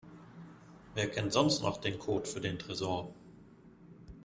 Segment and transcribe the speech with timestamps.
[0.95, 3.13] Wer kennt sonst noch den Code für den Tresor?